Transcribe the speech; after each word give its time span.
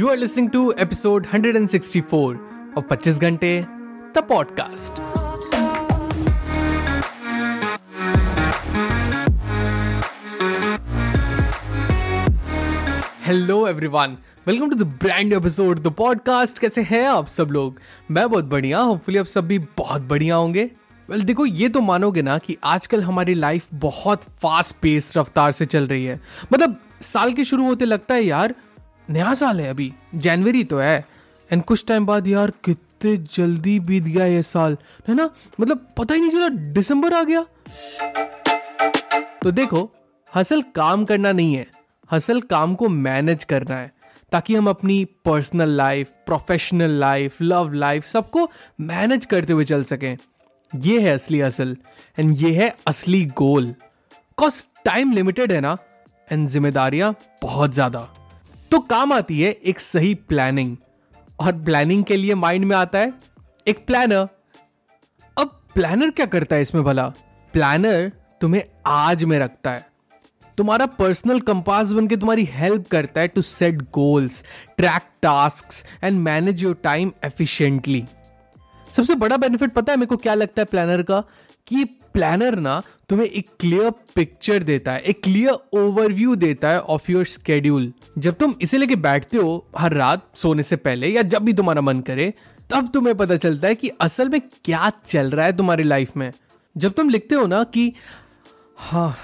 You 0.00 0.08
are 0.08 0.16
listening 0.16 0.50
to 0.50 0.74
episode 0.84 1.26
164 1.26 2.36
of 2.76 2.88
25 2.88 3.18
घंटे 3.18 3.66
the 4.14 4.18
podcast 4.18 5.00
hello 13.26 13.68
everyone 13.68 14.16
welcome 14.46 14.70
to 14.70 14.76
the 14.76 14.82
brand 14.82 15.32
episode 15.32 15.78
the 15.78 15.86
podcast 15.86 16.58
कैसे 16.58 16.82
हैं 16.82 17.08
आप 17.08 17.26
सब 17.26 17.48
लोग? 17.50 17.80
मैं 18.10 18.30
बहुत 18.30 18.44
बढ़िया 18.44 18.78
होपफुली 18.78 19.18
आप 19.18 19.26
सब 19.26 19.46
भी 19.46 19.58
बहुत 19.58 20.02
बढ़िया 20.02 20.36
होंगे। 20.36 20.64
वेल 20.64 21.14
well, 21.14 21.26
देखो 21.26 21.46
ये 21.46 21.68
तो 21.68 21.80
मानोगे 21.80 22.22
ना 22.22 22.38
कि 22.38 22.56
आजकल 22.64 23.02
हमारी 23.02 23.34
लाइफ 23.34 23.66
बहुत 23.74 24.22
फास्ट 24.22 24.76
पेस 24.82 25.16
रफ्तार 25.16 25.52
से 25.52 25.66
चल 25.66 25.86
रही 25.86 26.04
है। 26.04 26.20
मतलब 26.52 26.80
साल 27.00 27.32
के 27.32 27.44
शुरू 27.44 27.64
होते 27.64 27.84
लगता 27.84 28.14
है 28.14 28.24
यार 28.24 28.54
नया 29.08 29.32
साल 29.34 29.60
है 29.60 29.68
अभी, 29.70 29.92
जनवरी 30.16 30.64
तो 30.64 30.78
है। 30.78 31.04
एंड 31.50 31.62
कुछ 31.64 31.84
टाइम 31.86 32.06
बाद 32.06 32.26
यार 32.26 32.52
कितने 32.64 33.16
जल्दी 33.28 33.78
बीत 33.80 34.04
गया 34.04 34.26
ये 34.26 34.42
साल, 34.44 34.76
है 35.08 35.14
ना? 35.14 35.28
मतलब 35.60 35.86
पता 35.98 36.14
ही 36.14 36.20
नहीं 36.20 36.30
चला, 36.30 36.48
दिसंबर 36.48 37.14
आ 37.14 37.22
गया। 37.24 37.44
तो 39.42 39.50
देखो 39.52 39.90
हसल 40.32 40.62
काम 40.74 41.04
करना 41.04 41.32
नहीं 41.32 41.54
है 41.54 41.66
हसल 42.10 42.40
काम 42.42 42.74
को 42.74 42.88
मैनेज 42.88 43.44
करना 43.44 43.76
है, 43.76 43.92
ताकि 44.32 44.54
हम 44.54 44.68
अपनी 44.68 45.04
personal 45.24 45.76
life 45.76 46.10
professional 46.26 46.98
life 47.00 47.40
love 47.42 47.72
life 47.74 48.04
सबको 48.04 48.48
मैनेज 48.82 49.26
करते 49.26 49.52
हुए 49.52 49.64
चल 49.64 49.84
सकें। 49.84 50.16
ये 50.72 51.00
है 51.00 51.14
असली 51.14 51.40
हसल 51.40 51.76
एंड 52.18 52.36
ये 52.38 52.52
है 52.54 52.74
असली 52.86 53.24
गोल 53.38 53.74
कॉज 54.38 54.64
टाइम 54.84 55.12
लिमिटेड 55.12 55.52
है 55.52 55.60
ना 55.60 55.76
एंड 56.28 56.48
जिम्मेदारियाँ 56.48 57.14
बहुत 57.42 57.72
ज़्यादा। 57.74 58.08
तो 58.70 58.78
काम 58.78 59.12
आती 59.12 59.40
है 59.40 59.50
एक 59.52 59.80
सही 59.80 60.14
प्लानिंग 60.14 60.76
और 61.40 61.52
प्लानिंग 61.52 62.04
के 62.04 62.16
लिए 62.16 62.34
माइंड 62.34 62.64
में 62.64 62.76
आता 62.76 62.98
है 62.98 63.12
एक 63.66 63.86
प्लानर 63.86 64.28
अब 65.38 65.62
प्लानर 65.74 66.10
क्या 66.10 66.26
करता 66.26 66.56
है 66.56 66.62
इसमें 66.62 66.84
भला? 66.84 67.08
प्लानर 67.52 68.12
तुम्हें 68.40 68.62
आज 68.86 69.24
में 69.24 69.38
रखता 69.38 69.70
है। 69.70 69.86
तुम्हारा 70.56 70.86
पर्सनल 70.86 71.40
कंपास 71.40 71.92
बन 71.92 72.08
के 72.08 72.16
तुम्हारी 72.16 72.44
हेल्प 72.44 72.88
करता 72.88 73.20
है 73.20 73.28
to 73.28 73.42
set 73.42 73.82
goals 73.82 74.44
track 74.76 75.02
task 75.22 75.66
and 76.04 76.18
manage 76.18 76.62
your 76.62 76.74
time 76.74 77.12
efficiently 77.24 78.04
सबसे 78.96 79.14
बड़ा 79.14 79.36
बेनिफिट 79.36 79.72
पता 79.72 79.92
है 79.92 79.96
मेरे 79.96 80.06
को 80.06 80.16
क्या 80.16 80.34
लगता 80.34 80.62
है 80.62 80.64
प्लानर 80.64 81.02
का? 81.02 81.20
कि 81.66 81.99
प्लानर 82.14 82.58
ना 82.58 82.82
तुम्हें 83.08 83.26
एक 83.26 83.48
क्लियर 83.60 83.90
पिक्चर 84.14 84.62
देता 84.62 84.92
है, 84.92 85.00
एक 85.00 85.22
क्लियर 85.22 85.78
ओवरव्यू 85.78 86.34
देता 86.36 86.68
है 86.68 86.80
ऑफ़ 86.80 87.10
योर 87.12 87.24
स्केड्यूल 87.24 87.92
जब 88.18 88.34
तुम 88.34 88.54
इसे 88.62 88.78
लेके 88.78 88.96
बैठते 88.96 89.36
हो, 89.36 89.66
हर 89.78 89.92
रात 89.92 90.26
सोने 90.34 90.62
से 90.62 90.76
पहले 90.76 91.08
या 91.08 91.22
जब 91.22 91.42
भी 91.42 91.52
तुम्हारा 91.52 91.80
मन 91.80 92.00
करे, 92.00 92.32
तब 92.70 92.90
तुम्हें 92.94 93.16
पता 93.16 93.36
चलता 93.36 93.68
है 93.68 93.74
कि 93.74 93.88
असल 94.00 94.28
में 94.28 94.40
क्या 94.40 94.92
चल 95.06 95.30
रहा 95.30 95.46
है 95.46 95.56
तुम्हारी 95.56 95.82
लाइफ 95.82 96.16
में. 96.16 96.32
जब 96.76 96.92
तुम 96.92 97.08
लिखते 97.08 97.34
हो 97.34 97.46
ना 97.46 97.62
कि 97.64 97.92
हाँ 98.78 99.14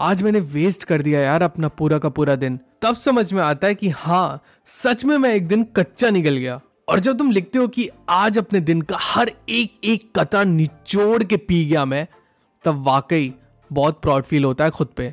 आज 0.00 0.22
मैंने 0.22 0.40
वेस्ट 0.40 0.84
कर 0.84 1.02
दिया 1.02 1.20
यार 1.20 1.42
अपना 1.42 1.68
पूरा 1.68 1.98
का 1.98 2.08
पूरा 2.08 2.36
दिन, 2.36 2.58
तब 2.82 2.96
समझ 2.96 3.32
में 3.32 3.42
आता 3.42 3.66
है 3.66 3.74
कि 3.74 3.88
हाँ 3.88 4.42
सच 4.66 5.04
में 5.04 5.16
मैं 5.18 5.34
एक 5.34 5.46
दिन 5.48 5.64
कच्चा 5.76 6.10
निकल 6.10 6.36
गया. 6.36 6.60
और 6.88 7.00
जब 7.00 7.16
तुम 7.18 7.30
लिखते 7.30 7.58
हो 7.58 7.68
कि 7.68 7.88
आज 8.08 8.36
अपने 8.38 8.60
दिन 8.60 8.82
का 8.82 8.96
हर 9.00 9.30
एक 9.48 9.72
एक 9.84 10.10
कतरा 10.16 10.42
निचोड़ 10.44 11.22
के 11.24 11.36
पी 11.36 11.64
गया 11.64 11.84
मैं, 11.84 12.06
तब 12.64 12.82
वाकई 12.84 13.32
बहुत 13.70 14.00
प्राउड 14.02 14.24
फील 14.24 14.44
होता 14.44 14.64
है 14.64 14.70
खुद 14.70 14.88
पे। 14.96 15.04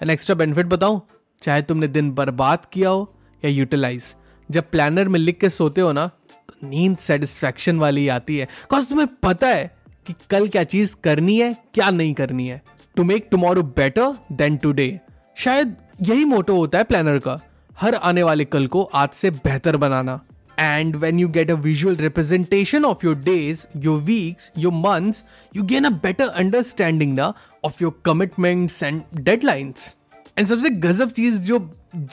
एन 0.00 0.10
एक्स्ट्रा 0.10 0.34
बेनिफिट 0.36 0.66
बताऊँ? 0.66 1.00
चाहे 1.42 1.62
तुमने 1.62 1.88
दिन 1.88 2.10
बर्बाद 2.10 2.66
किया 2.72 2.90
हो 2.90 3.12
या 3.42 3.50
यूटिलाइज 3.50 4.14
जब 4.48 4.70
प्लानर 4.70 5.08
में 5.08 5.18
लिख 5.20 5.38
के 5.38 5.48
सोते 5.50 5.80
हो 5.80 5.90
ना 5.92 6.06
तो 6.28 6.66
नींद 6.68 6.96
सेटिस्फैक्शन 6.98 7.78
वाली 7.78 8.06
आती 8.08 8.36
है। 8.38 8.48
कॉज 8.70 8.88
तुम्हें 8.88 9.08
पता 9.22 9.48
है 9.48 9.74
कि 10.06 10.14
कल 10.30 10.48
क्या 10.48 10.64
चीज़ 10.64 10.94
करनी 11.04 11.38
है, 11.38 11.52
क्या 11.74 11.90
नहीं 11.90 12.14
करनी 12.14 12.48
है। 12.48 12.62
To 12.96 13.04
make 13.04 13.28
tomorrow 13.30 13.62
better 13.62 14.14
than 14.32 14.56
today 14.56 14.88
शायद 15.36 15.76
यही 16.02 16.24
मोटो 16.24 16.56
होता 16.56 16.78
है 16.78 16.84
प्लानर 16.84 17.18
का, 17.18 17.38
हर 17.76 17.94
आने 17.94 18.22
वाले 18.22 18.44
कल 18.44 18.66
को 18.66 18.82
आज 18.84 19.08
से 19.10 19.30
बेहतर 19.30 19.76
बनाना। 19.76 20.20
And 20.58 21.00
when 21.00 21.18
you 21.18 21.28
get 21.28 21.50
a 21.50 21.56
visual 21.56 21.94
representation 21.96 22.84
of 22.84 23.02
your 23.02 23.14
days, 23.14 23.66
your 23.78 23.98
weeks, 23.98 24.50
your 24.54 24.72
months, 24.72 25.24
you 25.52 25.62
gain 25.62 25.84
a 25.84 25.90
better 25.90 26.24
understanding 26.24 27.14
na, 27.14 27.34
of 27.62 27.80
your 27.80 27.92
commitments 28.02 28.82
and 28.82 29.04
deadlines. 29.12 29.94
And 30.38 30.46
सबसे 30.46 30.70
गजब 30.80 31.10
चीज़ 31.10 31.38
जो 31.42 31.58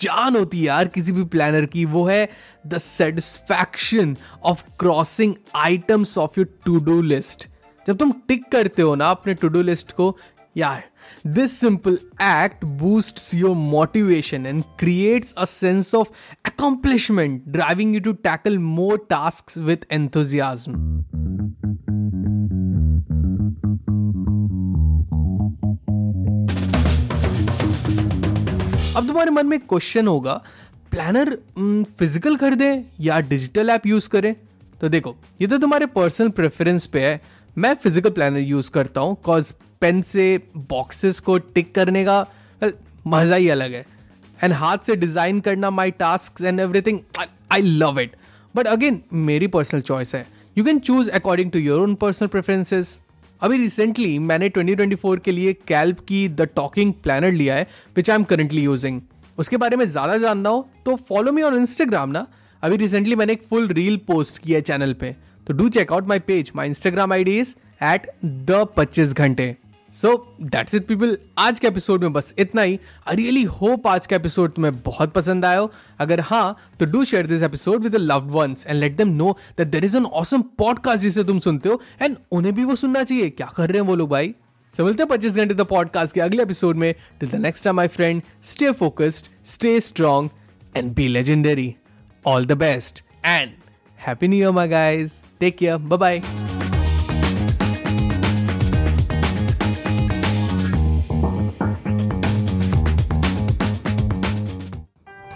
जान 0.02 0.36
होती 0.36 0.60
है 0.60 0.66
यार 0.66 0.88
किसी 0.88 1.12
भी 1.12 1.24
प्लानर 1.32 1.66
की 1.74 1.84
वो 1.86 2.04
है 2.08 2.28
the 2.68 2.78
satisfaction 2.78 4.16
of 4.44 4.64
crossing 4.80 5.34
items 5.56 6.18
off 6.18 6.40
your 6.40 6.48
to 6.66 6.80
do 6.86 7.02
list 7.02 7.48
जब 7.88 7.98
तुम 7.98 8.12
टिक 8.28 8.48
करते 8.52 8.82
हो 8.82 8.96
ना 8.96 9.10
अपने 9.12 9.34
टू 9.34 9.48
डू 9.48 9.62
लिस्ट 9.62 9.92
को 9.92 10.16
यार 10.56 10.84
this 11.28 11.60
simple 11.60 11.94
act 12.22 12.66
boost 12.80 13.34
your 13.36 13.56
motivation 13.56 14.46
and 14.46 14.64
creates 14.80 15.34
a 15.34 15.46
sense 15.46 15.94
of 15.96 16.10
accomplishment 16.46 17.44
driving 17.48 17.94
you 17.96 18.02
to 18.02 18.14
tackle 18.24 18.58
more 18.60 18.98
task 19.10 19.58
with 19.58 19.86
enthusiasm 19.92 20.74
अब 28.98 29.08
तुम्हारे 29.08 29.32
मन 29.32 29.48
में 29.48 29.60
क्वेश्चन 29.60 30.08
होगा 30.08 30.34
प्लानर 30.92 31.30
फ़िज़िकल 32.00 32.36
खरीदे 32.38 32.68
या 33.02 33.20
डिजिटल 33.20 33.70
ऐप 33.70 33.86
यूज़ 33.88 34.10
करें? 34.10 34.36
तो 34.82 34.90
देखो, 34.90 35.16
ये 35.42 35.48
तो 35.48 35.58
तुम्हारे 35.58 35.86
पर्सनल 35.86 36.30
प्रेफरेंस 36.30 36.86
पे 36.86 37.00
है। 37.02 37.22
मैं 37.58 37.74
फ़िज़िकल 37.74 38.10
प्लानर 38.10 38.40
यूज़ 38.40 38.70
करता 38.72 39.02
हूँ 39.02 39.16
कॉज 39.26 39.54
पेन 39.84 40.02
से 40.04 40.26
बॉक्सेस 40.70 41.20
को 41.20 41.38
टिक 41.38 41.74
करने 41.76 42.06
का 42.06 42.26
मज़ा 43.08 43.36
ही 43.36 43.50
अलग 43.50 43.74
है। 43.74 43.86
एंड 44.40 44.54
हाथ 44.56 44.86
से 44.86 44.96
डिज़ाइन 44.98 45.40
करना 45.42 45.70
my 45.72 45.92
task 45.94 46.42
and 46.42 46.60
everything 46.60 47.00
I 47.52 47.62
love 47.62 48.00
it 48.00 48.16
but 48.56 48.68
again 48.68 49.02
मेरी 49.14 49.48
पर्सनल 49.50 49.82
चॉइस 49.84 50.16
है। 50.16 50.26
You 50.58 50.64
can 50.66 50.80
choose 50.82 51.10
according 51.12 51.52
to 51.52 51.60
your 51.60 51.82
own 51.82 51.96
personal 51.96 52.28
preferences 52.28 53.00
अभी 53.42 53.58
रिसेंटली 53.58 54.18
मैंने 54.22 54.50
2024 54.50 55.20
के 55.24 55.32
लिए 55.32 55.54
कैल्प 55.68 56.00
की 56.08 56.28
द 56.30 56.48
टॉकिंग 56.56 56.94
प्लानर 57.04 57.32
लिया 57.32 57.56
है 57.56 57.68
which 57.96 58.10
I 58.10 58.16
am 58.16 58.24
currently 58.24 58.62
using 58.64 59.02
उसके 59.38 59.58
बारे 59.58 59.78
में 59.78 59.86
ज़्यादा 59.86 60.18
जानना 60.18 60.50
हो 60.50 60.68
तो 60.86 60.96
फॉलो 61.10 61.32
मी 61.32 61.42
ऑन 61.42 61.58
इंस्टाग्राम 61.58 62.10
ना। 62.10 62.26
अभी 62.64 62.78
रिसेंटली 62.78 63.16
मैंने 63.16 63.34
एक 63.34 63.44
फुल 63.44 63.68
रील 63.70 63.98
पोस्ट 64.08 64.38
किया 64.38 64.58
है 64.58 64.62
चैनल 64.64 64.94
पे। 64.94 65.16
तो 65.48 65.54
do 65.54 65.70
check 65.70 65.92
out 65.94 66.08
my 66.08 66.20
page 66.22 66.52
my 66.56 66.68
Instagram 66.68 67.14
I 67.14 67.24
D 67.24 67.38
is 67.40 67.56
at 67.84 68.08
the 68.26 68.66
पच्चीस 68.78 69.14
घंटे। 69.14 69.56
सो 69.94 70.36
दैट्स 70.42 70.76
इट 70.76 70.86
पीपल 70.88 71.18
आज 71.38 71.60
के 71.60 71.68
एपिसोड 71.68 72.02
में 72.02 72.14
बस 72.14 72.34
इतना 72.38 72.62
ही। 72.62 72.80
आई 73.10 73.16
रियली 73.16 73.44
होप 73.44 73.88
आज 73.88 74.08
का 74.08 74.16
एपिसोड 74.16 74.54
तुम्हें 74.54 74.76
बहुत 74.76 75.14
पसंद 75.14 75.46
आया 75.46 75.68
अगर 76.00 76.20
हाँ 76.20 76.58
तो 76.80 76.86
do 76.86 77.04
share 77.06 77.28
this 77.28 77.44
episode 77.44 77.84
with 77.84 77.96
loved 77.96 78.32
ones 78.32 78.66
and 78.68 78.80
let 78.80 78.96
them 78.98 79.10
know 79.10 79.38
that 79.58 79.68
there 79.68 79.86
is 79.86 79.98
an 79.98 80.06
awesome 80.06 80.42
podcast 80.42 81.02
जिसे 81.02 81.24
तुम 81.24 81.40
सुनते 81.40 81.70
हो 81.70 81.82
एंड 82.02 82.16
उन्हें 82.32 82.54
भी 82.56 82.64
वो 82.64 82.76
सुनना 82.76 83.04
चाहिए। 83.04 83.30
क्या 83.30 83.52
कर 83.58 83.70
रहे 83.70 83.82
हैं 83.82 83.88
वो 83.88 83.96
लोग 83.96 84.10
भाई? 84.10 84.34
मिलते 84.80 85.04
हैं 85.04 85.10
पच्चीस 85.10 85.36
घंटे 85.36 85.54
द 85.54 85.62
पॉडकास्ट 85.62 86.14
के 86.14 86.22
अगले 86.22 86.44
एपिसोड 86.44 86.76
में। 86.76 86.94
Till 87.20 87.30
the 87.30 87.36
next 87.36 87.64
time 87.64 87.76
my 87.76 87.88
friend 87.88 88.22
stay 88.44 88.72
focused 88.72 89.26
stay 89.46 89.80
strong 89.80 90.30
and 90.78 90.94
be 90.94 91.08
legendary 91.08 91.74
all 92.26 92.46
the 92.46 92.52
best 92.52 93.04
and 93.26 93.52
happy 94.08 94.28
new 94.28 94.40
year 94.40 94.52
my 94.52 94.68
guys 94.68 95.14
take 95.40 95.58
care 95.58 95.78
bye 95.78 95.98
bye 95.98 96.53